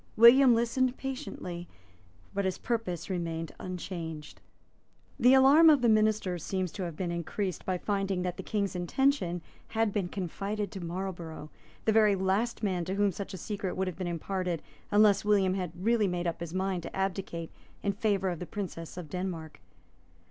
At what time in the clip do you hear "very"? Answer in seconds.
11.93-12.15